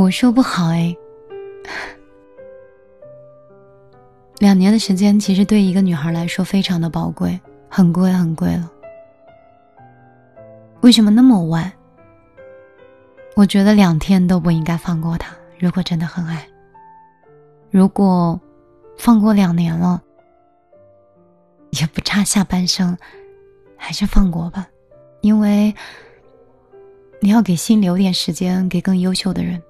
[0.00, 0.96] 我说不好哎。
[4.40, 7.38] 两年的时间其实对一个女孩来说非常的宝贵，
[7.68, 8.70] 很贵很贵了。
[10.80, 11.70] 为什么那么晚？
[13.36, 15.36] 我觉得两天都不应该放过他。
[15.58, 16.48] 如果真的很爱，
[17.70, 18.40] 如果
[18.96, 20.02] 放过两年了，
[21.72, 22.96] 也不差下半生，
[23.76, 24.66] 还是放过吧，
[25.20, 25.74] 因为
[27.20, 29.62] 你要给心留点时间给更优秀的人，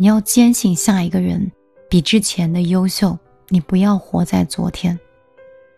[0.00, 1.50] 你要坚信下一个人
[1.90, 3.18] 比之前的优秀。
[3.50, 4.98] 你不要活在昨天，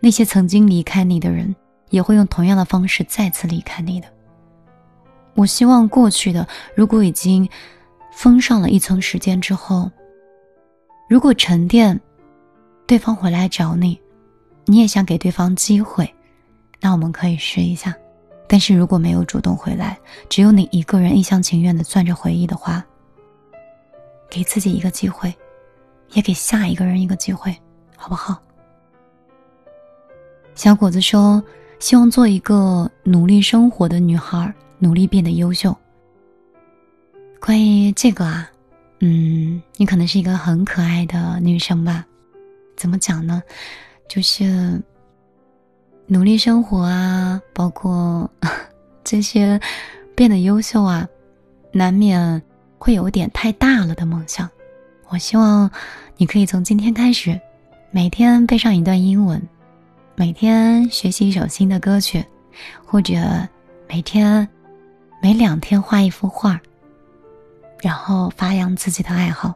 [0.00, 1.54] 那些曾经离开你的人，
[1.90, 4.08] 也会用同样的方式再次离开你的。
[5.36, 7.48] 我希望过去的，如果已经
[8.10, 9.88] 封上了一层时间之后，
[11.08, 11.98] 如果沉淀，
[12.88, 14.00] 对方回来找你，
[14.64, 16.12] 你也想给对方机会，
[16.80, 17.94] 那我们可以试一下。
[18.48, 19.96] 但是如果没有主动回来，
[20.28, 22.84] 只有你一个人一厢情愿的攥着回忆的话，
[24.30, 25.34] 给自己一个机会。
[26.12, 27.56] 也给下一个人一个机会，
[27.96, 28.42] 好不好？
[30.56, 31.40] 小果子说
[31.78, 35.72] ：“希望做一个努力生活的女孩，努力变得优秀。”
[37.40, 38.50] 关于这个啊，
[38.98, 42.04] 嗯，你可能是一个很可爱的女生吧？
[42.76, 43.40] 怎么讲呢？
[44.08, 44.82] 就是
[46.08, 48.28] 努力生活啊，包括
[49.04, 49.60] 这些
[50.16, 51.08] 变得优秀啊，
[51.70, 52.42] 难免
[52.80, 54.48] 会有点太大了的梦想。
[55.08, 55.70] 我希望
[56.16, 57.38] 你可以从今天开始，
[57.90, 59.40] 每天背上一段英文，
[60.16, 62.24] 每天学习一首新的歌曲，
[62.86, 63.14] 或者
[63.86, 64.48] 每天
[65.20, 66.58] 每两天画一幅画，
[67.82, 69.54] 然后发扬自己的爱好。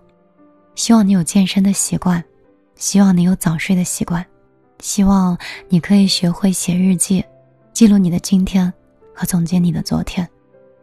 [0.74, 2.22] 希望你有健身的习惯，
[2.76, 4.24] 希望你有早睡的习惯，
[4.80, 5.38] 希望
[5.70, 7.24] 你可以学会写日记，
[7.72, 8.70] 记录你的今天
[9.14, 10.28] 和总结你的昨天，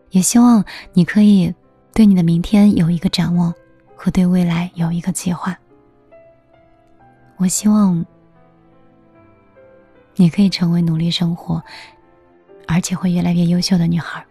[0.10, 1.54] 也希望你可以
[1.94, 3.54] 对你的明天有一个展望。
[4.04, 5.56] 和对未来有一个计划。
[7.38, 8.04] 我希望
[10.16, 11.62] 你可以成为努力生活，
[12.68, 14.26] 而且会越来越优秀的女孩。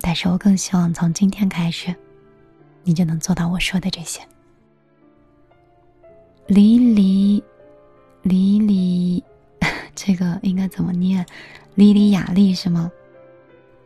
[0.00, 1.94] 但是我更希望从今天开始，
[2.82, 4.22] 你就能做到我说的这些。
[6.46, 7.44] 离离，
[8.22, 9.22] 离离，
[9.94, 11.26] 这个应该怎么念？
[11.74, 12.90] 黎黎雅丽是吗？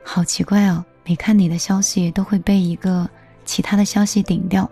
[0.05, 0.85] 好奇怪哦！
[1.05, 3.09] 每看你的消息都会被一个。
[3.47, 4.71] 其他的消息顶掉。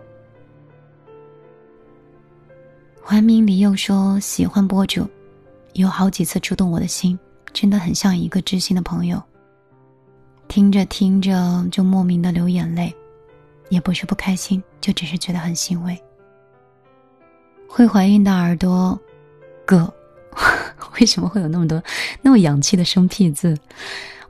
[3.03, 5.05] 怀明里又说喜欢博主，
[5.73, 7.19] 有好几次触动我的心，
[7.53, 9.21] 真的很像一个知心的朋友。
[10.47, 12.95] 听着听着就莫名的流眼泪，
[13.69, 16.01] 也不是不开心，就只是觉得很欣慰。
[17.67, 18.97] 会怀孕的耳朵，
[19.67, 19.93] 哥，
[21.01, 21.83] 为什么会有那么多
[22.23, 23.59] 那么洋气的生僻字？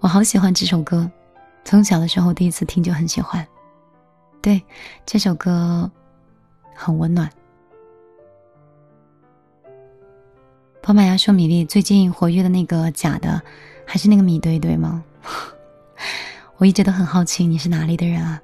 [0.00, 1.10] 我好喜欢这首歌，
[1.68, 3.46] 从小的时候第一次听就很喜欢。
[4.40, 4.62] 对，
[5.04, 5.90] 这首歌
[6.74, 7.30] 很温暖。
[10.80, 13.42] 宝马牙说：“米粒最近活跃的那个假的，
[13.84, 15.04] 还是那个米堆堆吗？”
[16.56, 18.40] 我一直都很好奇你是哪里的人啊？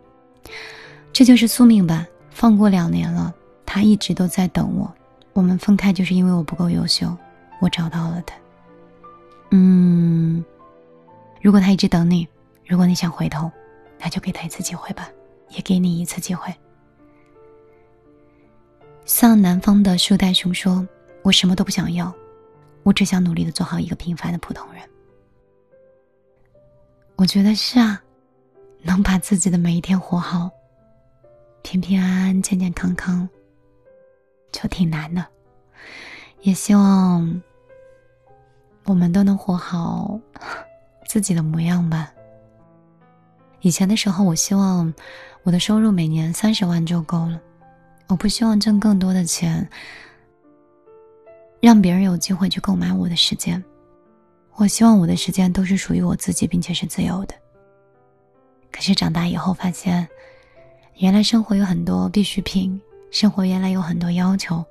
[1.11, 2.07] 这就是宿命吧。
[2.29, 4.93] 放过两年了，他一直都在等我。
[5.33, 7.11] 我们分开就是因为我不够优秀，
[7.59, 8.37] 我找到了他。
[9.51, 10.45] 嗯，
[11.41, 12.29] 如果他一直等你，
[12.67, 13.51] 如果你想回头，
[13.99, 15.11] 那就给他一次机会吧。
[15.51, 16.53] 也给你一次机会。
[19.05, 20.85] 向南方的树袋熊说
[21.23, 22.13] ：“我什么都不想要，
[22.83, 24.83] 我只想努力的做好一个平凡的普通人。”
[27.15, 28.03] 我觉得是啊，
[28.83, 30.51] 能把自己的每一天活好，
[31.63, 33.29] 平平安安、健健康康，
[34.51, 35.25] 就挺难的。
[36.41, 37.43] 也希望
[38.87, 40.19] 我们都能活好
[41.07, 42.14] 自己的模样吧。
[43.65, 44.93] 以前的时候，我希望。
[45.43, 47.39] 我的收入每年三十万就够了，
[48.07, 49.69] 我不希望挣更多的钱，
[51.61, 53.63] 让别人有机会去购买我的时间。
[54.55, 57.35] 我希望我的时间都是属于我自己，并且是自由的。
[58.73, 60.09] 可是长大以后发现，
[60.95, 62.81] 原来生活有很多必需品，
[63.11, 64.65] 生活原来有很多要求，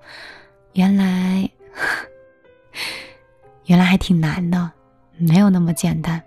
[0.71, 1.47] 原来，
[3.65, 4.71] 原来还挺难的，
[5.19, 6.19] 没有那么简单。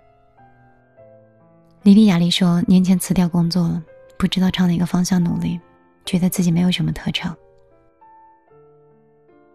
[1.87, 3.81] 莉莉亚丽说：“年前辞掉工作了。”
[4.19, 5.57] 不知道朝哪个方向努力，
[6.05, 7.33] 觉得自己没有什么特长，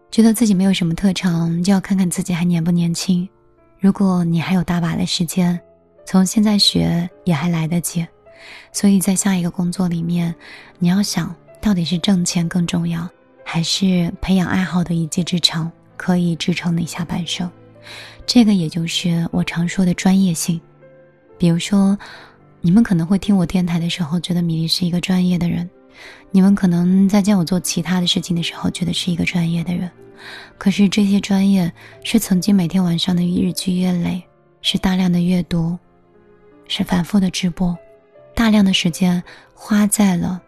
[0.09, 3.29] 觉得自己没有什么特长，就要看看自己还年不年轻。
[3.79, 5.61] 如果你还有大把的时间，
[6.07, 8.03] 从现在学也还来得及。
[8.71, 10.33] 所以在下一个工作里面，
[10.79, 13.07] 你要想到底是挣钱更重要，
[13.45, 17.47] 还是培养爱好的一技之长可以支撑你下半生。
[18.25, 20.59] 这个也就是我常说的专业性，
[21.43, 21.97] 比如说。
[22.65, 25.69] 你们可能会听我电台的时候，觉得米粒是一个专业的人，
[26.31, 29.91] 你们可能在见我做其他的事情的时候，觉得是一个专业的人，
[30.57, 31.69] 可是这些专业
[32.05, 34.23] 是曾经每天晚上的日积月累，
[34.61, 35.77] 是大量的阅读，
[36.69, 37.77] 是反复的直播，
[38.33, 39.21] 大量的时间
[39.53, 40.41] 花在了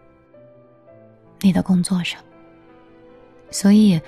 [1.41, 2.17] 你的工作上。
[3.51, 3.99] 所以，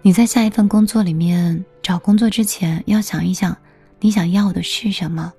[0.00, 3.54] 你在下一份工作里面找工作之前，要想一想，
[4.00, 5.30] 你想要的是什么。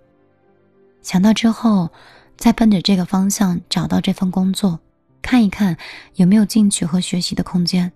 [1.08, 1.90] 想到之后，
[2.36, 4.78] 再奔着这个方向找到这份工作。
[5.22, 5.78] 看一看
[6.16, 7.90] 有没有进取和学习的空间。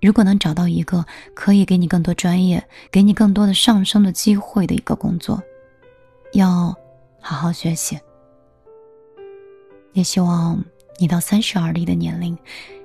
[0.00, 1.04] 如果能找到一个
[1.34, 5.42] 可以给你更多专业、给你更多的上升的机会的一个工作，
[6.32, 6.74] 要
[7.20, 8.00] 好好学习。
[9.92, 10.64] 也希望
[10.98, 12.34] 你到三十而立的年龄，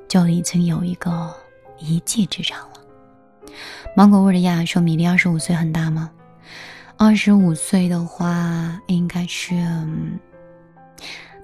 [0.09, 1.33] 就已经有一个
[1.79, 3.53] 一技之长了。
[3.95, 6.11] 芒果味的亚说：“米粒二十五岁很大吗？
[6.97, 9.55] 二十五岁的话，应该是……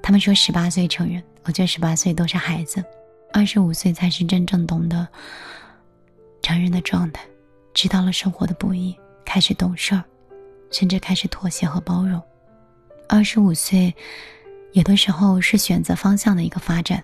[0.02, 2.84] 他们说十八岁成人。”我觉得十八岁都是孩子，
[3.34, 5.08] 二十五岁才是真正懂得
[6.44, 7.24] 成人的状态，
[7.74, 8.96] 知道了生活的不易，
[9.26, 10.04] 开始懂事儿，
[10.70, 12.22] 甚至开始妥协和包容。
[13.10, 13.94] 二十五岁，
[14.74, 17.04] 有的时候是选择方向的一个发展，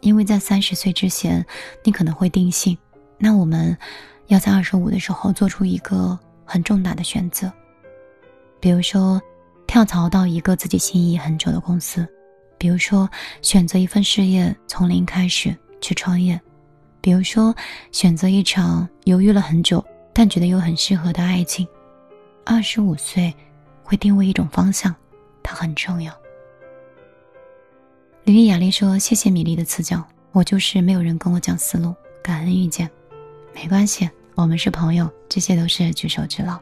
[0.00, 1.44] 因为在三十岁之前，
[1.82, 2.76] 你可能会定性。
[3.16, 3.74] 那我们
[4.26, 7.50] 要在二十五的时候做出一个很重大的选择，
[8.60, 9.20] 比如说
[9.66, 12.06] 跳槽到一个自己心仪很久的公司。
[12.60, 13.08] 比如说，
[13.40, 16.36] 选择一份事业从零开始去创业；
[17.00, 17.54] 比如说，
[17.92, 21.64] 选择一场犹豫了很久但觉得又很适合的爱情。
[22.44, 23.32] 二十五岁
[23.84, 24.92] 会定位一种方向，
[25.40, 26.12] 它很重要。
[28.24, 32.90] 李丽雅丽说：“谢谢米粒的赐教，我就是没有人跟我讲思路，感恩遇见。
[33.54, 36.58] 没关系，我们是朋友，这些都是举手之劳。”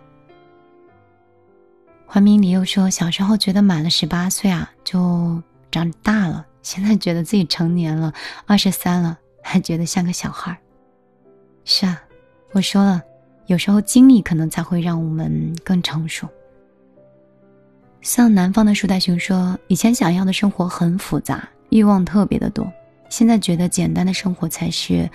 [2.16, 5.42] 环明，你又说小时候觉得满了十八岁啊，就。
[5.70, 8.10] 长大了，现在觉得自己成年了，
[8.46, 10.58] 二十三了，还觉得像个小孩。
[11.66, 12.00] 是啊，
[12.52, 13.02] 我说了，
[13.44, 16.26] 有时候经历可能才会让我们更成熟。
[18.00, 22.66] 像南方的树袋熊说，以前想要的生活很复杂，欲望特别的多，
[23.10, 25.06] 现在觉得简单的生活才是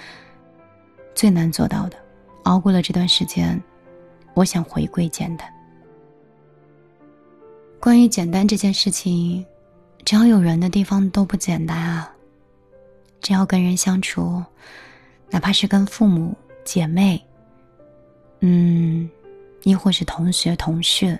[1.16, 1.98] 最难做到的。
[2.44, 3.60] 熬过了这段时间，
[4.36, 5.52] 我想回归简单。
[7.82, 9.44] 关于简单这件事情。
[10.06, 12.12] 只要有人的地方都不简单啊！
[13.20, 14.44] 只要跟人相处，
[15.30, 17.24] 哪怕是跟父母、姐妹，
[18.40, 19.10] 嗯，
[19.64, 21.20] 亦或是同学、同事，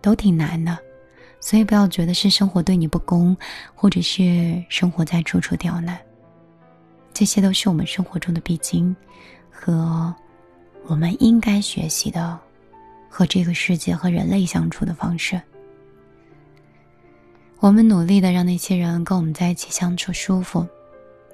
[0.00, 0.76] 都挺难的。
[1.40, 3.36] 所以不要觉得是生活对你不公，
[3.74, 5.98] 或者是生活在处处刁难。
[7.12, 8.94] 这些都是我们生活中的必经，
[9.48, 10.12] 和
[10.86, 12.38] 我们应该学习的，
[13.10, 15.38] 和这个世界和人类相处的方式。
[17.58, 20.66] 我们努力的让那些人跟我们在一起相处舒服，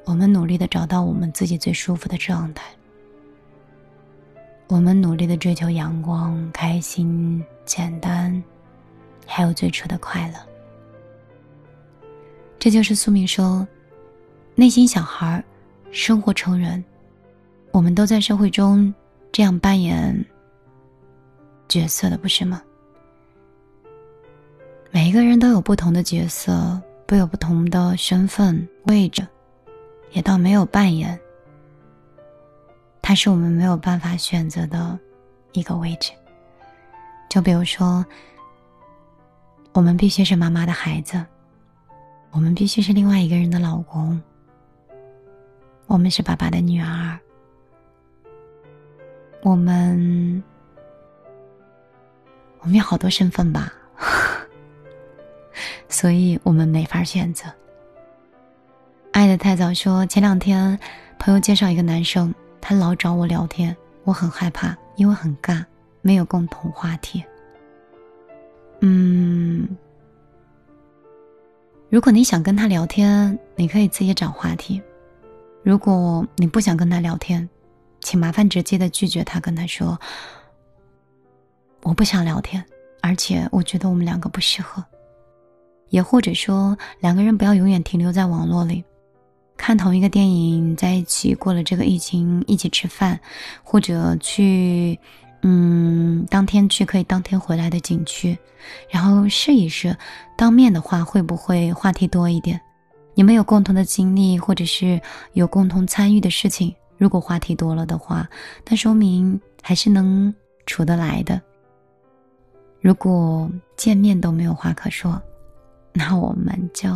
[0.05, 2.65] 我们努力的找到我们自己最舒服的状态，
[4.67, 8.43] 我们努力的追求阳光、开心、简单，
[9.25, 10.35] 还有最初的快乐。
[12.59, 13.65] 这就是宿命说，
[14.57, 15.45] 内心小孩，
[15.93, 16.83] 生活成人，
[17.71, 18.93] 我们都在社会中
[19.31, 20.25] 这样扮演
[21.69, 22.63] 角色的，不是吗？
[24.91, 29.27] 每一个人都有不同的角色，都有不同的身份位置，
[30.13, 31.19] 也倒没有扮演。
[33.03, 34.99] 它是我们没有办法选择的
[35.53, 36.13] 一个位置。
[37.29, 38.05] 就比如说，
[39.73, 41.25] 我们必须是妈妈的孩子，
[42.31, 44.21] 我们必须是另外一个人的老公，
[45.87, 47.19] 我们是爸爸的女儿，
[49.43, 50.43] 我们，
[52.67, 53.73] 我们有好多身份吧。
[55.89, 57.45] 所以我们没法选择。
[59.13, 60.77] 爱的太早说，前两天
[61.17, 65.65] 朋友介绍一个男生，他老找我聊天，我很害怕，因为很尬，
[66.03, 67.25] 没有共同话题。
[68.81, 69.69] 嗯，
[71.89, 74.83] 如果你想跟他聊天，你可以自己找话题；
[75.63, 77.49] 如果你不想跟他聊天，
[78.01, 79.99] 请麻烦直接的拒绝他，跟他说
[81.87, 82.63] ：“我不想聊天，
[83.01, 84.85] 而且我觉得我们两个不适合。”
[85.91, 88.83] 也或者说，两个人不要永远停留在网络里，
[89.57, 93.21] 看同一个电影，在一起过了这个疫情，一起吃饭，
[93.63, 94.99] 或者去，
[95.43, 98.37] 嗯，当天去可以当天回来的景区，
[98.91, 99.97] 然后试一试，
[100.37, 102.61] 当面的话会不会话题多一点？
[103.15, 105.01] 你们有共同的经历，或者是
[105.35, 108.29] 有共同参与的事情，如果话题多了的话，
[108.69, 110.35] 那说明还是能
[110.67, 111.41] 处得来的。
[112.81, 115.21] 如果见面都没有话可说。
[115.99, 116.91] 那我们就，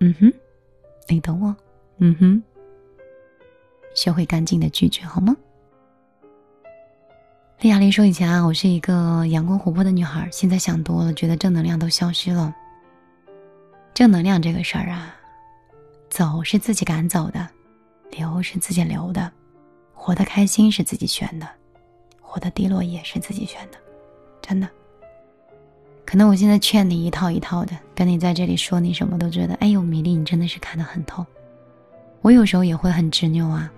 [0.00, 0.30] 嗯哼，
[1.08, 1.56] 你懂我，
[1.96, 2.42] 嗯哼，
[3.94, 5.34] 学会干净的拒绝好吗？
[7.60, 12.54] 丽亚丽说：“以前啊，我是一个阳光活泼的女孩，现在想多了，觉得正能量都消失了。
[13.94, 15.16] 正能量这个事儿啊，
[16.10, 17.48] 走是自己赶走的，
[18.10, 19.32] 留是自己留的，
[19.94, 21.48] 活得开心是自己选的，
[22.20, 23.78] 活得低落也是自己选的，
[24.42, 24.68] 真的。”
[26.12, 31.24] 可能我现在劝你一套一套的，跟你在这里说你什么都觉得，哎呦，米粒，你真的是看得很透。
[32.20, 33.72] 我有时候也会很执拗啊，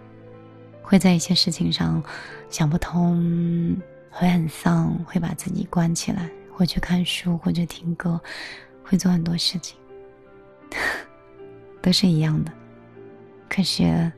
[0.82, 2.02] 会在一些事情上
[2.50, 8.20] 想不通，会很丧，会把自己关起来，会去看书，或者听歌，
[8.82, 9.78] 会做很多事情，
[11.80, 12.50] 都是一样的。
[13.48, 14.10] 可是，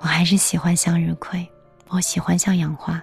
[0.00, 1.48] 我还是喜欢向日葵，
[1.88, 3.02] 我喜欢向阳花，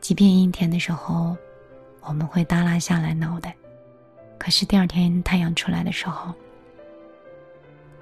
[0.00, 1.36] 即便阴天的时候。
[2.02, 3.54] 我们会耷拉下来脑袋，
[4.38, 6.34] 可是第二天太阳出来的时候，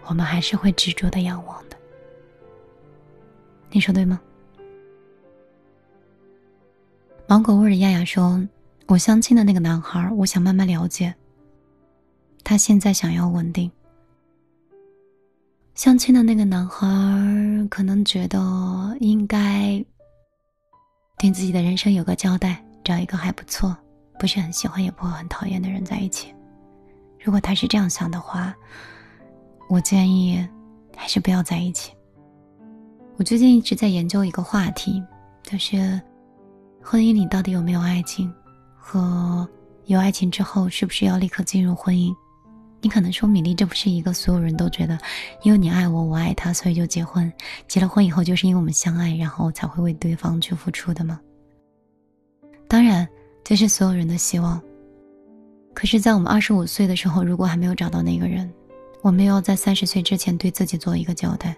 [0.05, 1.77] 我们还是会执着的仰望的。
[3.71, 4.21] 你说对吗？
[7.27, 8.41] 芒果味的亚亚说
[8.87, 11.13] ：“我相亲的那个男孩，我想慢慢了解。
[12.45, 13.69] 他现在想要稳定。
[15.75, 16.87] 相亲的那个男孩
[17.69, 18.39] 可能觉得
[19.01, 19.85] 应该
[21.19, 23.77] 对自己的人生有个交代，找一个还不错。”
[24.19, 26.35] 不是很喜欢，也不会很讨厌的人在一起。
[27.23, 28.55] 如果他是这样想的话，
[29.69, 30.47] 我建议
[30.97, 31.93] 还是不要在一起。
[33.17, 35.03] 我最近一直在研究一个话题，
[35.43, 36.01] 就是
[36.83, 38.33] 婚姻里到底有没有爱情，
[38.77, 39.49] 和
[39.87, 42.15] 有爱情之后是不是要立刻进入婚姻？
[42.81, 44.99] 你可能说米粒，这不是一个所有人都觉得，
[45.43, 47.33] 因为你爱我，我爱他，所以就结婚。
[47.67, 51.21] 结了婚以后，就是因为我们相爱，然后才会为对方去付出的吗？
[52.69, 53.09] 当然。
[53.49, 54.61] 这是所有人的希望。
[55.73, 58.53] 可是，在我们二十五岁的时候，如果还没有找到那个人，
[59.03, 61.57] 我们要在三十岁之前对自己做一个交代。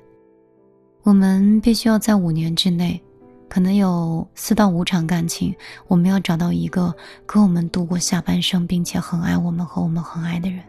[1.03, 3.01] 我们必须要在五年之内，
[3.49, 10.63] 可能有四到五场感情，我们要找到一个跟我们度过下半生，并且很爱我们和我们很爱的人。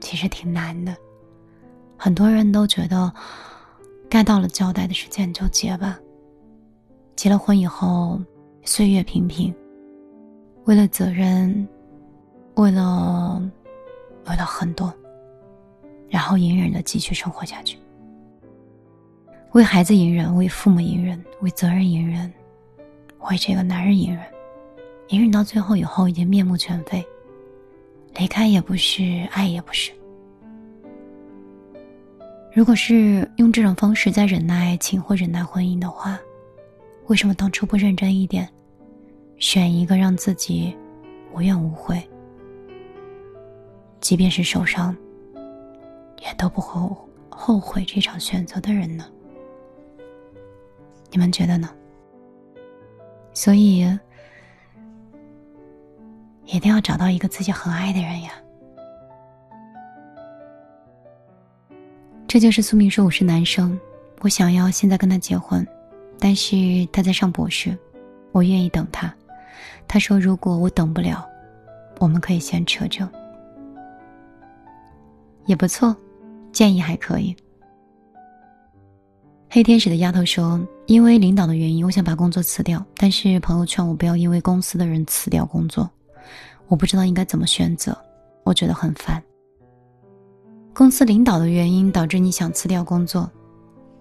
[0.00, 0.96] 其实挺难的，
[1.96, 3.12] 很多人都觉得，
[4.10, 5.96] 该到了交代的时间就结吧。
[7.14, 8.20] 结了婚以后，
[8.64, 9.54] 岁月平平。
[10.64, 11.68] 为了责任，
[12.54, 13.38] 为了，
[14.26, 14.92] 为了很多，
[16.08, 17.78] 然后隐忍的继续生活下去。
[19.52, 22.32] 为孩子隐忍，为父母隐忍，为责任隐忍，
[23.28, 24.24] 为这个男人隐忍，
[25.08, 27.04] 隐忍到最后以后已经面目全非，
[28.14, 29.92] 离开也不是，爱也不是。
[32.54, 36.18] 如果是用这种方式在忍耐爱情或忍耐婚姻的话，
[37.08, 38.48] 为什么当初不认真一点？
[39.38, 40.76] 选一个让自己
[41.32, 42.02] 无怨无悔，
[44.00, 44.96] 即便是受伤，
[46.22, 49.04] 也都不后后悔这场选择的人呢？
[51.10, 51.68] 你们觉得呢？
[53.32, 53.86] 所以，
[56.44, 58.32] 一定要找到一个自己很爱的人呀。
[62.28, 63.78] 这就是苏明说：“我是男生，
[64.20, 65.66] 我想要现在跟他结婚，
[66.18, 66.56] 但是
[66.92, 67.76] 他在上博士，
[68.32, 69.12] 我愿意等他。”
[69.86, 71.24] 他说：“如果我等不了，
[71.98, 73.08] 我们可以先撤证，
[75.46, 75.94] 也不错，
[76.52, 77.34] 建议还可以。”
[79.50, 85.88] 黑天使的丫头说：“因为领导的原因，我想把工作辞掉，但是朋友劝我不要因为公司的人辞掉工作，
[86.66, 87.96] 我不知道应该怎么选择，
[88.42, 89.22] 我觉得很烦。
[90.72, 93.30] 公司领导的原因导致你想辞掉工作，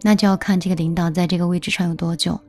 [0.01, 2.39] 那就要看这个领导在这个位置上有多久。”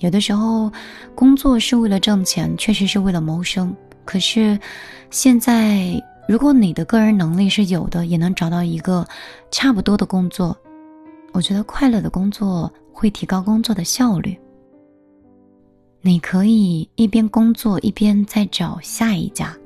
[0.00, 0.70] 有的时候，
[1.14, 3.74] 工作是为了挣钱，确实是为了谋生。
[4.04, 4.58] 可是，
[5.08, 9.06] 现在如果你的个人能力是有的，也能找到一个
[9.50, 10.54] 差不多的工作，
[11.32, 14.36] 我觉得快乐的工作会提高工作的效率。
[16.02, 19.56] 你可以一边工作一边再找下一家，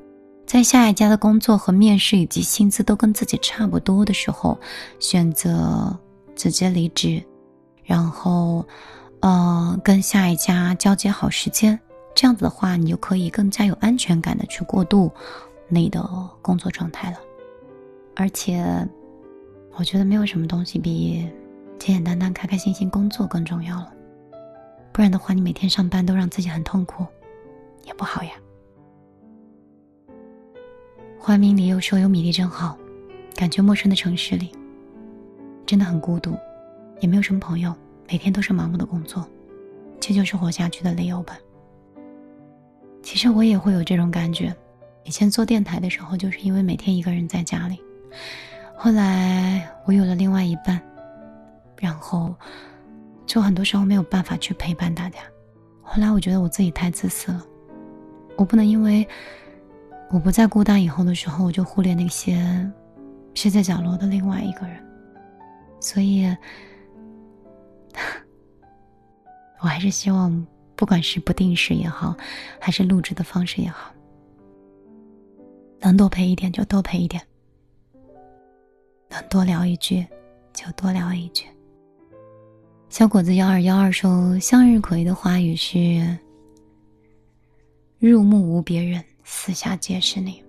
[0.45, 4.57] 在下一家的工作和面试以及薪资都跟自己差不多的时候，
[4.99, 5.93] 选择
[6.33, 7.21] 直接离职，
[7.83, 8.65] 然后。
[9.21, 11.77] 呃，跟下一家交接好时间，
[12.15, 15.11] 这样子的话，你就可以更加有安全感的去过渡
[15.67, 16.01] 你的
[16.41, 17.17] 工作状态了。
[18.15, 18.63] 而且，
[19.75, 21.27] 我觉得没有什么东西比
[21.77, 23.93] 简简单单、开开心心工作更重要了。
[24.93, 27.05] 不然的话，你每天上班都让自己很痛苦，
[27.85, 28.31] 也不好呀。
[31.17, 32.77] 花明里又说有米粒真好，
[33.35, 34.51] 感觉陌生的城市里
[35.65, 36.35] 真的很孤独，
[37.01, 37.73] 也没有什么朋友。
[38.11, 39.23] 每天都是忙碌的工作，
[39.99, 41.37] 这就是活下去的理由吧。
[43.03, 44.51] 其实我也会有这种感觉，
[45.03, 47.79] 以前做电台的时候，就是因为每天一个人在家里，
[48.75, 50.81] 后来我有了另外一半，
[51.77, 52.33] 然后
[53.27, 55.19] 就很多时候没有办法去陪伴大家。
[55.83, 57.45] 后来我觉得我自己太自私了，
[58.37, 59.07] 我不能因为
[60.09, 62.43] 我不再孤单以后的时候，我就忽略那些
[63.35, 64.83] 睡在角落的另外一个人。
[65.79, 66.35] 所以，
[69.61, 72.15] 我还是希望，不管是不定时也好，
[72.59, 73.93] 还是录制的方式也好，
[75.79, 77.21] 能多陪一点就多陪一点。
[79.09, 80.05] 能多聊一句，
[80.53, 81.45] 就多聊一句。
[82.89, 86.17] 小果子幺二幺二说：“向日葵的花语是
[87.99, 90.43] ‘入目无别人，四下皆是你’。”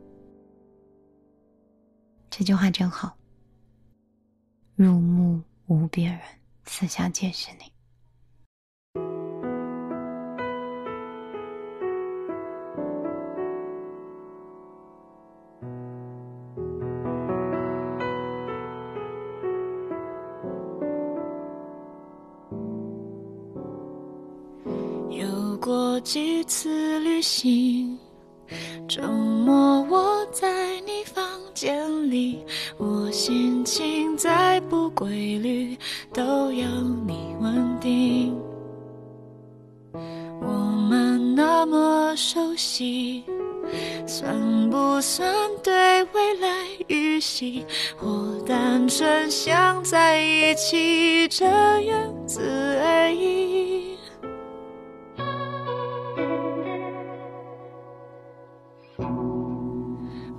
[2.30, 3.16] 这句话真好。
[4.74, 6.20] 入目无别人，
[6.64, 7.70] 四下皆是你。
[25.10, 27.79] 有过几次旅行，
[44.90, 45.32] 不算
[45.62, 47.64] 对未来预习？
[48.02, 52.40] 我单纯想在一起，这样子
[52.82, 53.96] 而已。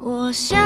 [0.01, 0.59] 我想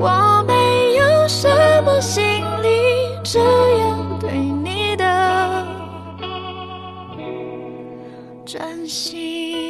[0.00, 1.48] 我没有什
[1.84, 2.22] 么心
[2.62, 2.68] 理，
[3.22, 3.44] 只有
[4.20, 4.78] 对你。
[4.96, 5.66] 的
[8.44, 9.67] 真心，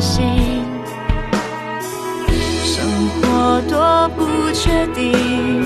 [0.00, 0.24] 生
[3.20, 3.32] 活。
[3.68, 5.61] 多不确定，